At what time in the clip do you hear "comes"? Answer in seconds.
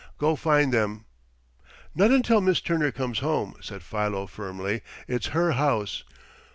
2.91-3.19